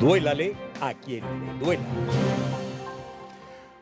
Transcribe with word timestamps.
Duélale 0.00 0.54
a 0.80 0.92
quien 0.94 1.22
le 1.46 1.64
duela. 1.64 1.82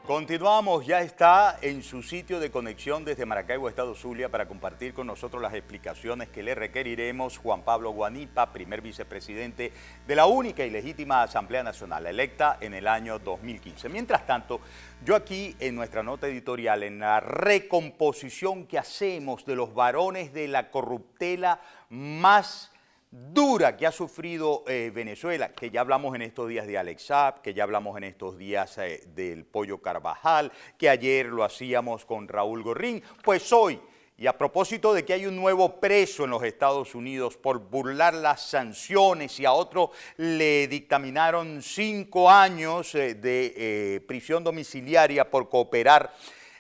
Continuamos, 0.07 0.85
ya 0.85 1.01
está 1.01 1.59
en 1.63 1.83
su 1.83 2.03
sitio 2.03 2.41
de 2.41 2.51
conexión 2.51 3.05
desde 3.05 3.25
Maracaibo, 3.25 3.69
Estado 3.69 3.95
Zulia, 3.95 4.29
para 4.29 4.47
compartir 4.47 4.93
con 4.93 5.07
nosotros 5.07 5.41
las 5.41 5.55
explicaciones 5.55 6.29
que 6.29 6.43
le 6.43 6.57
requeriremos 6.57 7.39
Juan 7.39 7.63
Pablo 7.63 7.93
Guanipa, 7.93 8.53
primer 8.53 8.83
vicepresidente 8.83 9.73
de 10.07 10.17
la 10.17 10.27
única 10.27 10.67
y 10.67 10.71
legítima 10.71 11.23
Asamblea 11.23 11.63
Nacional, 11.63 12.05
electa 12.07 12.59
en 12.61 12.75
el 12.75 12.89
año 12.89 13.21
2015. 13.21 13.89
Mientras 13.89 14.27
tanto, 14.27 14.61
yo 15.05 15.15
aquí 15.15 15.57
en 15.61 15.77
nuestra 15.77 16.03
nota 16.03 16.27
editorial, 16.27 16.83
en 16.83 16.99
la 16.99 17.21
recomposición 17.21 18.67
que 18.67 18.79
hacemos 18.79 19.47
de 19.47 19.55
los 19.55 19.73
varones 19.73 20.35
de 20.35 20.49
la 20.49 20.71
corruptela 20.71 21.61
más 21.89 22.72
dura 23.13 23.77
que 23.77 23.87
ha 23.87 23.93
sufrido 23.93 24.65
eh, 24.67 24.91
Venezuela, 24.93 25.53
que 25.53 25.71
ya 25.71 25.83
hablamos 25.83 26.15
en 26.15 26.23
estos 26.23 26.49
días 26.49 26.67
de 26.67 26.79
Alex 26.79 27.03
Saab, 27.05 27.43
que 27.43 27.53
ya 27.53 27.65
hablamos 27.65 27.95
en 27.99 28.05
estos 28.05 28.39
días 28.39 28.79
eh, 28.79 29.03
del 29.15 29.45
Pollo 29.45 29.83
Carvajal, 29.83 30.51
que 30.79 30.89
ayer 30.89 31.27
lo 31.27 31.45
hacíamos 31.45 32.07
con 32.07 32.27
Raúl 32.27 32.63
Gorrín, 32.63 33.03
pues 33.23 33.53
hoy, 33.53 33.79
y 34.17 34.27
a 34.27 34.39
propósito 34.39 34.95
de 34.95 35.05
que 35.05 35.13
hay 35.13 35.27
un 35.27 35.37
nuevo 35.37 35.79
preso 35.79 36.25
en 36.25 36.31
los 36.31 36.43
Estados 36.43 36.95
Unidos 36.95 37.37
por 37.37 37.59
burlar 37.59 38.15
las 38.15 38.41
sanciones 38.41 39.39
y 39.39 39.45
a 39.45 39.53
otro 39.53 39.91
le 40.17 40.67
dictaminaron 40.69 41.61
cinco 41.61 42.31
años 42.31 42.95
eh, 42.95 43.15
de 43.15 44.03
prisión 44.09 44.43
domiciliaria 44.43 45.31
por 45.31 45.51
cooperar 45.51 46.15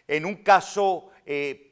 en 0.06 0.26
un 0.26 0.36
caso 0.36 1.08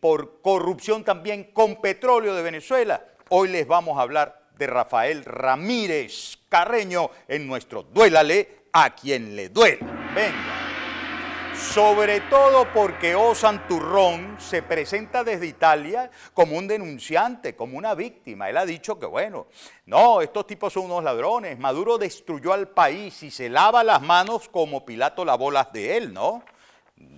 por 0.01 0.41
corrupción 0.41 1.03
también 1.03 1.51
con 1.53 1.81
petróleo 1.81 2.35
de 2.37 2.43
Venezuela. 2.43 3.05
Hoy 3.29 3.49
les 3.49 3.67
vamos 3.67 3.99
a 3.99 4.03
hablar 4.03 4.40
de 4.61 4.67
Rafael 4.67 5.25
Ramírez 5.25 6.37
Carreño 6.51 7.11
en 7.27 7.47
nuestro 7.47 7.83
Duélale 7.83 8.67
a 8.73 8.95
quien 8.95 9.35
le 9.35 9.49
duela. 9.49 10.13
Venga. 10.15 11.57
Sobre 11.57 12.21
todo 12.21 12.71
porque 12.73 13.15
O 13.15 13.35
Santurrón 13.35 14.37
se 14.39 14.63
presenta 14.63 15.25
desde 15.25 15.47
Italia 15.47 16.11
como 16.35 16.59
un 16.59 16.69
denunciante, 16.69 17.57
como 17.57 17.79
una 17.79 17.95
víctima. 17.95 18.51
Él 18.51 18.59
ha 18.59 18.67
dicho 18.67 18.99
que, 18.99 19.07
bueno, 19.07 19.47
no, 19.87 20.21
estos 20.21 20.47
tipos 20.47 20.75
son 20.75 20.85
unos 20.85 21.05
ladrones. 21.05 21.59
Maduro 21.59 21.97
destruyó 21.97 22.53
al 22.53 22.69
país 22.69 23.23
y 23.23 23.31
se 23.31 23.49
lava 23.49 23.83
las 23.83 24.03
manos 24.03 24.49
como 24.51 24.85
Pilato 24.85 25.25
lavó 25.25 25.51
las 25.51 25.73
de 25.73 25.97
él, 25.97 26.13
¿no? 26.13 26.43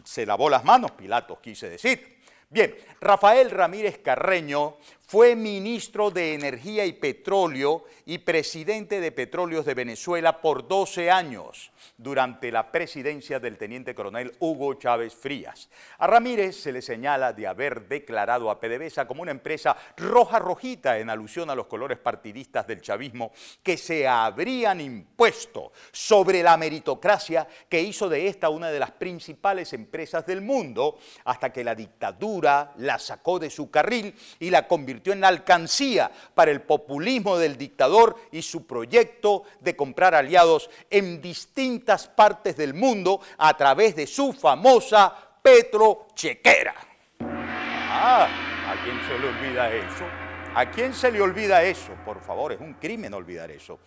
Se 0.04 0.24
lavó 0.24 0.48
las 0.48 0.64
manos, 0.64 0.92
Pilato 0.92 1.40
quise 1.40 1.68
decir. 1.68 2.12
Bien, 2.52 2.76
Rafael 3.00 3.50
Ramírez 3.50 4.00
Carreño 4.00 4.76
fue 5.12 5.36
ministro 5.36 6.10
de 6.10 6.32
Energía 6.32 6.86
y 6.86 6.94
Petróleo 6.94 7.84
y 8.06 8.16
presidente 8.16 8.98
de 8.98 9.12
Petróleos 9.12 9.66
de 9.66 9.74
Venezuela 9.74 10.40
por 10.40 10.66
12 10.66 11.10
años 11.10 11.70
durante 11.98 12.50
la 12.50 12.72
presidencia 12.72 13.38
del 13.38 13.58
teniente 13.58 13.94
coronel 13.94 14.32
Hugo 14.38 14.72
Chávez 14.72 15.14
Frías. 15.14 15.68
A 15.98 16.06
Ramírez 16.06 16.56
se 16.56 16.72
le 16.72 16.80
señala 16.80 17.34
de 17.34 17.46
haber 17.46 17.88
declarado 17.88 18.50
a 18.50 18.58
PDVSA 18.58 19.06
como 19.06 19.20
una 19.20 19.32
empresa 19.32 19.76
roja 19.98 20.38
rojita 20.38 20.98
en 20.98 21.10
alusión 21.10 21.50
a 21.50 21.54
los 21.54 21.66
colores 21.66 21.98
partidistas 21.98 22.66
del 22.66 22.80
chavismo 22.80 23.32
que 23.62 23.76
se 23.76 24.08
habrían 24.08 24.80
impuesto 24.80 25.72
sobre 25.92 26.42
la 26.42 26.56
meritocracia 26.56 27.46
que 27.68 27.82
hizo 27.82 28.08
de 28.08 28.28
esta 28.28 28.48
una 28.48 28.70
de 28.70 28.80
las 28.80 28.92
principales 28.92 29.74
empresas 29.74 30.24
del 30.24 30.40
mundo 30.40 30.98
hasta 31.26 31.52
que 31.52 31.64
la 31.64 31.74
dictadura 31.74 32.72
la 32.78 32.98
sacó 32.98 33.38
de 33.38 33.50
su 33.50 33.70
carril 33.70 34.14
y 34.40 34.48
la 34.48 34.66
convirtió 34.66 35.01
en 35.10 35.24
alcancía 35.24 36.10
para 36.34 36.52
el 36.52 36.62
populismo 36.62 37.36
del 37.36 37.56
dictador 37.56 38.16
y 38.30 38.42
su 38.42 38.66
proyecto 38.66 39.44
de 39.60 39.74
comprar 39.74 40.14
aliados 40.14 40.70
en 40.90 41.20
distintas 41.20 42.06
partes 42.06 42.56
del 42.56 42.74
mundo 42.74 43.20
a 43.38 43.56
través 43.56 43.96
de 43.96 44.06
su 44.06 44.32
famosa 44.32 45.12
petrochequera. 45.42 46.74
Ah, 47.20 48.28
¿a 48.68 48.84
quién 48.84 49.00
se 49.06 49.18
le 49.18 49.28
olvida 49.28 49.72
eso? 49.74 50.21
¿A 50.54 50.70
quién 50.70 50.92
se 50.92 51.10
le 51.10 51.22
olvida 51.22 51.62
eso? 51.62 51.94
Por 52.04 52.20
favor, 52.20 52.52
es 52.52 52.60
un 52.60 52.74
crimen 52.74 53.14
olvidar 53.14 53.50
eso. 53.50 53.78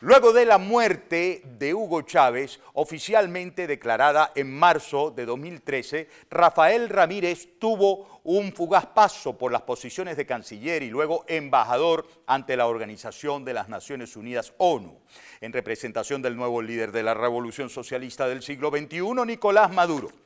Luego 0.00 0.32
de 0.32 0.46
la 0.46 0.56
muerte 0.56 1.42
de 1.58 1.74
Hugo 1.74 2.02
Chávez, 2.02 2.58
oficialmente 2.72 3.66
declarada 3.66 4.32
en 4.34 4.50
marzo 4.50 5.10
de 5.10 5.26
2013, 5.26 6.08
Rafael 6.30 6.88
Ramírez 6.88 7.58
tuvo 7.58 8.20
un 8.24 8.54
fugaz 8.54 8.86
paso 8.86 9.36
por 9.36 9.52
las 9.52 9.62
posiciones 9.62 10.16
de 10.16 10.24
canciller 10.24 10.82
y 10.82 10.88
luego 10.88 11.26
embajador 11.28 12.06
ante 12.26 12.56
la 12.56 12.66
Organización 12.66 13.44
de 13.44 13.52
las 13.52 13.68
Naciones 13.68 14.16
Unidas 14.16 14.54
ONU, 14.56 14.98
en 15.42 15.52
representación 15.52 16.22
del 16.22 16.34
nuevo 16.34 16.62
líder 16.62 16.92
de 16.92 17.02
la 17.02 17.12
Revolución 17.12 17.68
Socialista 17.68 18.26
del 18.26 18.42
siglo 18.42 18.70
XXI, 18.70 19.02
Nicolás 19.26 19.70
Maduro. 19.70 20.25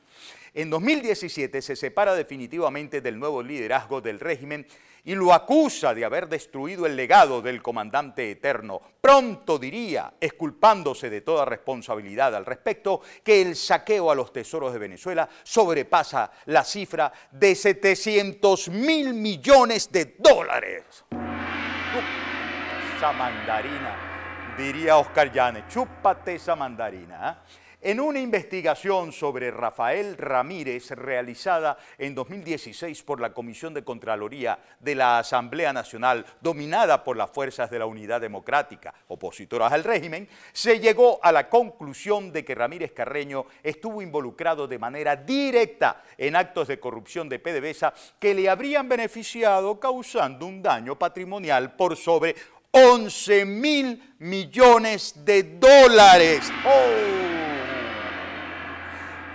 En 0.53 0.69
2017 0.69 1.61
se 1.61 1.77
separa 1.77 2.13
definitivamente 2.13 2.99
del 2.99 3.17
nuevo 3.17 3.41
liderazgo 3.41 4.01
del 4.01 4.19
régimen 4.19 4.67
y 5.05 5.15
lo 5.15 5.33
acusa 5.33 5.93
de 5.93 6.03
haber 6.03 6.27
destruido 6.27 6.85
el 6.85 6.97
legado 6.97 7.41
del 7.41 7.61
comandante 7.61 8.31
eterno. 8.31 8.81
Pronto 8.99 9.57
diría, 9.57 10.13
esculpándose 10.19 11.09
de 11.09 11.21
toda 11.21 11.45
responsabilidad 11.45 12.35
al 12.35 12.45
respecto, 12.45 13.01
que 13.23 13.41
el 13.41 13.55
saqueo 13.55 14.11
a 14.11 14.15
los 14.15 14.33
tesoros 14.33 14.73
de 14.73 14.79
Venezuela 14.79 15.29
sobrepasa 15.43 16.29
la 16.47 16.65
cifra 16.65 17.13
de 17.31 17.55
700 17.55 18.69
mil 18.69 19.13
millones 19.13 19.89
de 19.89 20.17
dólares. 20.19 20.83
esa 22.97 23.13
mandarina, 23.13 24.55
diría 24.57 24.97
Oscar 24.97 25.31
Llanes, 25.31 25.63
chúpate 25.69 26.35
esa 26.35 26.57
mandarina. 26.57 27.31
¿eh? 27.31 27.60
En 27.83 27.99
una 27.99 28.19
investigación 28.19 29.11
sobre 29.11 29.49
Rafael 29.49 30.15
Ramírez 30.15 30.91
realizada 30.91 31.79
en 31.97 32.13
2016 32.13 33.01
por 33.01 33.19
la 33.19 33.33
Comisión 33.33 33.73
de 33.73 33.83
Contraloría 33.83 34.59
de 34.79 34.93
la 34.93 35.17
Asamblea 35.17 35.73
Nacional, 35.73 36.23
dominada 36.41 37.03
por 37.03 37.17
las 37.17 37.31
fuerzas 37.31 37.71
de 37.71 37.79
la 37.79 37.87
Unidad 37.87 38.21
Democrática, 38.21 38.93
opositoras 39.07 39.73
al 39.73 39.83
régimen, 39.83 40.29
se 40.53 40.79
llegó 40.79 41.19
a 41.23 41.31
la 41.31 41.49
conclusión 41.49 42.31
de 42.31 42.45
que 42.45 42.53
Ramírez 42.53 42.91
Carreño 42.91 43.47
estuvo 43.63 44.03
involucrado 44.03 44.67
de 44.67 44.77
manera 44.77 45.15
directa 45.15 46.03
en 46.19 46.35
actos 46.35 46.67
de 46.67 46.79
corrupción 46.79 47.29
de 47.29 47.39
PDVSA 47.39 47.95
que 48.19 48.35
le 48.35 48.47
habrían 48.47 48.87
beneficiado 48.87 49.79
causando 49.79 50.45
un 50.45 50.61
daño 50.61 50.99
patrimonial 50.99 51.75
por 51.75 51.97
sobre 51.97 52.35
11 52.69 53.43
mil 53.45 54.15
millones 54.19 55.25
de 55.25 55.57
dólares. 55.57 56.51
¡Oh! 56.63 57.40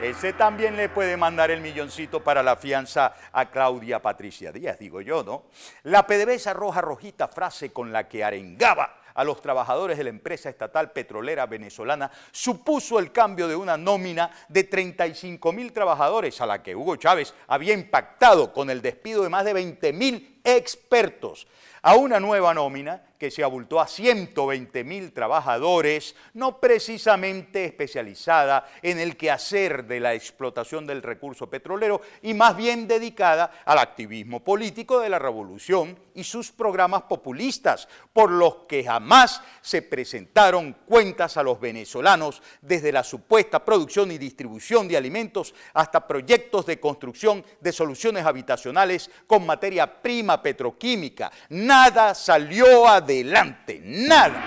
Ese 0.02 0.34
también 0.34 0.76
le 0.76 0.90
puede 0.90 1.16
mandar 1.16 1.50
el 1.50 1.62
milloncito 1.62 2.22
para 2.22 2.42
la 2.42 2.56
fianza 2.56 3.14
a 3.32 3.50
Claudia 3.50 4.02
Patricia 4.02 4.52
Díaz, 4.52 4.78
digo 4.78 5.00
yo, 5.00 5.24
¿no? 5.24 5.44
La 5.84 6.06
PDVSA 6.06 6.52
roja 6.52 6.82
rojita 6.82 7.28
frase 7.28 7.72
con 7.72 7.90
la 7.90 8.06
que 8.06 8.22
arengaba 8.22 9.00
a 9.14 9.24
los 9.24 9.40
trabajadores 9.40 9.96
de 9.96 10.04
la 10.04 10.10
empresa 10.10 10.50
estatal 10.50 10.92
petrolera 10.92 11.46
venezolana 11.46 12.10
supuso 12.30 12.98
el 12.98 13.10
cambio 13.10 13.48
de 13.48 13.56
una 13.56 13.78
nómina 13.78 14.30
de 14.48 14.64
35 14.64 15.52
mil 15.54 15.72
trabajadores 15.72 16.38
a 16.42 16.46
la 16.46 16.62
que 16.62 16.76
Hugo 16.76 16.96
Chávez 16.96 17.32
había 17.48 17.72
impactado 17.72 18.52
con 18.52 18.68
el 18.68 18.82
despido 18.82 19.22
de 19.22 19.30
más 19.30 19.46
de 19.46 19.54
20 19.54 19.92
mil 19.94 20.35
expertos 20.46 21.46
a 21.82 21.94
una 21.94 22.18
nueva 22.18 22.54
nómina 22.54 23.02
que 23.18 23.30
se 23.30 23.42
abultó 23.42 23.80
a 23.80 23.86
120 23.86 24.84
mil 24.84 25.12
trabajadores, 25.12 26.14
no 26.34 26.60
precisamente 26.60 27.64
especializada 27.64 28.68
en 28.82 28.98
el 28.98 29.16
quehacer 29.16 29.86
de 29.86 30.00
la 30.00 30.14
explotación 30.14 30.86
del 30.86 31.02
recurso 31.02 31.48
petrolero 31.48 32.00
y 32.22 32.34
más 32.34 32.56
bien 32.56 32.86
dedicada 32.86 33.62
al 33.64 33.78
activismo 33.78 34.40
político 34.44 35.00
de 35.00 35.08
la 35.08 35.18
revolución 35.18 35.98
y 36.14 36.24
sus 36.24 36.50
programas 36.50 37.02
populistas, 37.02 37.88
por 38.12 38.30
los 38.30 38.56
que 38.68 38.84
jamás 38.84 39.42
se 39.60 39.82
presentaron 39.82 40.74
cuentas 40.86 41.36
a 41.36 41.42
los 41.42 41.60
venezolanos 41.60 42.42
desde 42.60 42.92
la 42.92 43.04
supuesta 43.04 43.64
producción 43.64 44.10
y 44.10 44.18
distribución 44.18 44.88
de 44.88 44.96
alimentos 44.96 45.54
hasta 45.74 46.06
proyectos 46.06 46.66
de 46.66 46.80
construcción 46.80 47.44
de 47.60 47.72
soluciones 47.72 48.24
habitacionales 48.24 49.10
con 49.26 49.44
materia 49.46 50.02
prima 50.02 50.35
petroquímica. 50.42 51.30
Nada 51.50 52.14
salió 52.14 52.86
adelante, 52.86 53.80
nada. 53.84 54.42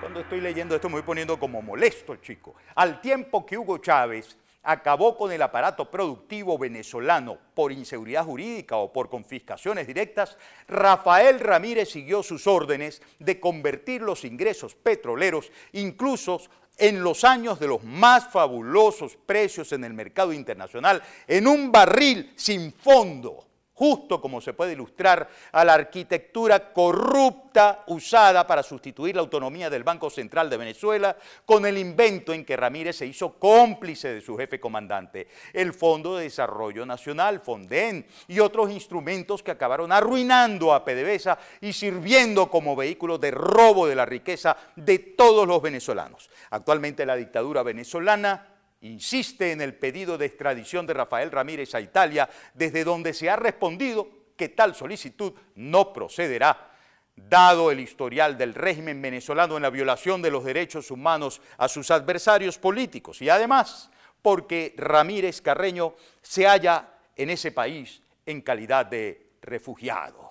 Cuando 0.00 0.20
estoy 0.20 0.40
leyendo 0.40 0.74
esto 0.74 0.88
me 0.88 0.94
voy 0.94 1.02
poniendo 1.02 1.38
como 1.38 1.60
molesto, 1.60 2.16
chico. 2.16 2.54
Al 2.74 3.00
tiempo 3.00 3.44
que 3.44 3.58
Hugo 3.58 3.78
Chávez 3.78 4.36
acabó 4.62 5.16
con 5.16 5.32
el 5.32 5.42
aparato 5.42 5.90
productivo 5.90 6.58
venezolano 6.58 7.38
por 7.54 7.72
inseguridad 7.72 8.24
jurídica 8.24 8.76
o 8.76 8.92
por 8.92 9.08
confiscaciones 9.08 9.86
directas, 9.86 10.36
Rafael 10.66 11.40
Ramírez 11.40 11.90
siguió 11.90 12.22
sus 12.22 12.46
órdenes 12.46 13.02
de 13.18 13.40
convertir 13.40 14.02
los 14.02 14.24
ingresos 14.24 14.74
petroleros, 14.74 15.50
incluso 15.72 16.40
en 16.76 17.02
los 17.02 17.24
años 17.24 17.58
de 17.58 17.66
los 17.66 17.82
más 17.82 18.30
fabulosos 18.30 19.16
precios 19.16 19.72
en 19.72 19.84
el 19.84 19.94
mercado 19.94 20.32
internacional, 20.32 21.02
en 21.26 21.46
un 21.46 21.72
barril 21.72 22.32
sin 22.36 22.72
fondo 22.72 23.47
justo 23.78 24.20
como 24.20 24.40
se 24.40 24.54
puede 24.54 24.72
ilustrar 24.72 25.28
a 25.52 25.64
la 25.64 25.74
arquitectura 25.74 26.72
corrupta 26.72 27.84
usada 27.86 28.44
para 28.44 28.64
sustituir 28.64 29.14
la 29.14 29.20
autonomía 29.20 29.70
del 29.70 29.84
Banco 29.84 30.10
Central 30.10 30.50
de 30.50 30.56
Venezuela 30.56 31.16
con 31.46 31.64
el 31.64 31.78
invento 31.78 32.32
en 32.32 32.44
que 32.44 32.56
Ramírez 32.56 32.96
se 32.96 33.06
hizo 33.06 33.34
cómplice 33.34 34.14
de 34.14 34.20
su 34.20 34.36
jefe 34.36 34.58
comandante, 34.58 35.28
el 35.52 35.72
Fondo 35.72 36.16
de 36.16 36.24
Desarrollo 36.24 36.84
Nacional, 36.84 37.38
FONDEN, 37.38 38.04
y 38.26 38.40
otros 38.40 38.68
instrumentos 38.72 39.44
que 39.44 39.52
acabaron 39.52 39.92
arruinando 39.92 40.74
a 40.74 40.84
PDVSA 40.84 41.38
y 41.60 41.72
sirviendo 41.72 42.50
como 42.50 42.74
vehículo 42.74 43.16
de 43.16 43.30
robo 43.30 43.86
de 43.86 43.94
la 43.94 44.06
riqueza 44.06 44.56
de 44.74 44.98
todos 44.98 45.46
los 45.46 45.62
venezolanos. 45.62 46.28
Actualmente 46.50 47.06
la 47.06 47.14
dictadura 47.14 47.62
venezolana 47.62 48.57
insiste 48.80 49.52
en 49.52 49.60
el 49.60 49.74
pedido 49.74 50.18
de 50.18 50.26
extradición 50.26 50.86
de 50.86 50.94
Rafael 50.94 51.30
Ramírez 51.30 51.74
a 51.74 51.80
Italia, 51.80 52.28
desde 52.54 52.84
donde 52.84 53.12
se 53.12 53.28
ha 53.28 53.36
respondido 53.36 54.08
que 54.36 54.48
tal 54.48 54.74
solicitud 54.74 55.32
no 55.56 55.92
procederá, 55.92 56.70
dado 57.16 57.70
el 57.72 57.80
historial 57.80 58.38
del 58.38 58.54
régimen 58.54 59.02
venezolano 59.02 59.56
en 59.56 59.62
la 59.62 59.70
violación 59.70 60.22
de 60.22 60.30
los 60.30 60.44
derechos 60.44 60.90
humanos 60.90 61.40
a 61.56 61.68
sus 61.68 61.90
adversarios 61.90 62.58
políticos 62.58 63.20
y 63.20 63.28
además 63.28 63.90
porque 64.22 64.74
Ramírez 64.76 65.40
Carreño 65.40 65.94
se 66.22 66.46
halla 66.46 66.88
en 67.16 67.30
ese 67.30 67.50
país 67.50 68.00
en 68.24 68.40
calidad 68.42 68.86
de 68.86 69.32
refugiado. 69.42 70.30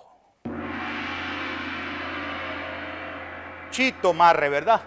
Chito 3.70 4.14
Marre, 4.14 4.48
¿verdad? 4.48 4.82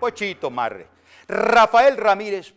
Pues 0.00 0.14
Chito 0.14 0.50
Marre. 0.50 0.95
Rafael 1.28 1.96
Ramírez 1.96 2.52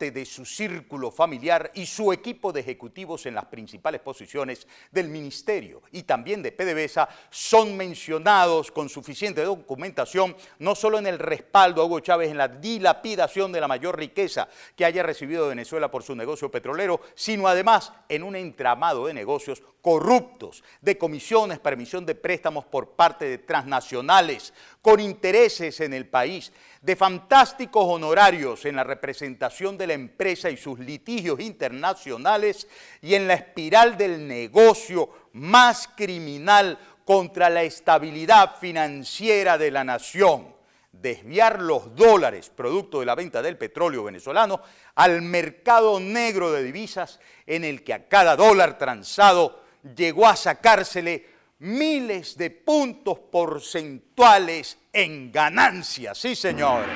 de 0.00 0.24
su 0.24 0.46
círculo 0.46 1.10
familiar 1.10 1.70
y 1.74 1.84
su 1.84 2.10
equipo 2.14 2.50
de 2.52 2.60
ejecutivos 2.60 3.26
en 3.26 3.34
las 3.34 3.44
principales 3.44 4.00
posiciones 4.00 4.66
del 4.90 5.08
Ministerio 5.08 5.82
y 5.92 6.04
también 6.04 6.42
de 6.42 6.52
PDVSA 6.52 7.06
son 7.28 7.76
mencionados 7.76 8.70
con 8.72 8.88
suficiente 8.88 9.42
documentación 9.42 10.34
no 10.58 10.74
solo 10.74 10.98
en 10.98 11.06
el 11.06 11.18
respaldo 11.18 11.82
a 11.82 11.84
Hugo 11.84 12.00
Chávez 12.00 12.30
en 12.30 12.38
la 12.38 12.48
dilapidación 12.48 13.52
de 13.52 13.60
la 13.60 13.68
mayor 13.68 13.98
riqueza 13.98 14.48
que 14.74 14.86
haya 14.86 15.02
recibido 15.02 15.48
Venezuela 15.48 15.90
por 15.90 16.02
su 16.02 16.16
negocio 16.16 16.50
petrolero, 16.50 17.02
sino 17.14 17.46
además 17.46 17.92
en 18.08 18.22
un 18.22 18.36
entramado 18.36 19.06
de 19.06 19.12
negocios 19.12 19.62
corruptos, 19.82 20.62
de 20.80 20.98
comisiones, 20.98 21.58
permisión 21.58 22.04
de 22.06 22.14
préstamos 22.14 22.64
por 22.64 22.90
parte 22.90 23.26
de 23.26 23.38
transnacionales, 23.38 24.52
con 24.82 25.00
intereses 25.00 25.80
en 25.80 25.94
el 25.94 26.06
país, 26.06 26.52
de 26.82 26.96
fantásticos 26.96 27.84
honorarios 27.86 28.64
en 28.64 28.76
la 28.76 28.84
representación 28.84 29.76
de 29.76 29.86
la 29.90 29.94
empresa 29.94 30.50
y 30.50 30.56
sus 30.56 30.78
litigios 30.78 31.40
internacionales 31.40 32.68
y 33.02 33.14
en 33.14 33.26
la 33.26 33.34
espiral 33.34 33.96
del 33.96 34.26
negocio 34.26 35.10
más 35.32 35.88
criminal 35.96 36.78
contra 37.04 37.50
la 37.50 37.64
estabilidad 37.64 38.56
financiera 38.60 39.58
de 39.58 39.72
la 39.72 39.82
nación, 39.82 40.54
desviar 40.92 41.60
los 41.60 41.94
dólares 41.96 42.50
producto 42.54 43.00
de 43.00 43.06
la 43.06 43.16
venta 43.16 43.42
del 43.42 43.58
petróleo 43.58 44.04
venezolano 44.04 44.62
al 44.94 45.22
mercado 45.22 45.98
negro 45.98 46.52
de 46.52 46.62
divisas 46.62 47.18
en 47.46 47.64
el 47.64 47.82
que 47.82 47.94
a 47.94 48.08
cada 48.08 48.36
dólar 48.36 48.78
transado 48.78 49.64
llegó 49.96 50.28
a 50.28 50.36
sacársele 50.36 51.26
miles 51.58 52.36
de 52.36 52.50
puntos 52.50 53.18
porcentuales 53.18 54.78
en 54.92 55.32
ganancias. 55.32 56.16
Sí, 56.16 56.36
señores. 56.36 56.94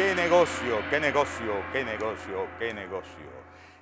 Qué 0.00 0.14
negocio, 0.14 0.78
qué 0.88 0.98
negocio, 0.98 1.62
qué 1.74 1.84
negocio, 1.84 2.48
qué 2.58 2.72
negocio. 2.72 3.30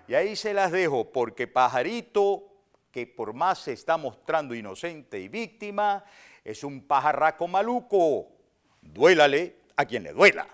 Y 0.08 0.14
ahí 0.14 0.34
se 0.34 0.52
las 0.52 0.72
dejo 0.72 1.12
porque 1.12 1.46
Pajarito, 1.46 2.42
que 2.90 3.06
por 3.06 3.34
más 3.34 3.60
se 3.60 3.74
está 3.74 3.96
mostrando 3.96 4.52
inocente 4.52 5.20
y 5.20 5.28
víctima, 5.28 6.04
es 6.44 6.64
un 6.64 6.88
pajarraco 6.88 7.46
maluco. 7.46 8.32
Duélale 8.82 9.58
a 9.76 9.84
quien 9.84 10.02
le 10.02 10.12
duela. 10.12 10.48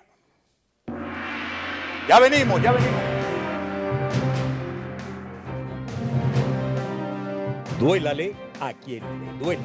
Ya 2.08 2.20
venimos, 2.20 2.61
ya 2.61 2.72
venimos. 2.72 3.00
Duélale 7.78 8.37
a 8.61 8.75
quien 8.75 9.02
le 9.25 9.32
duela. 9.43 9.62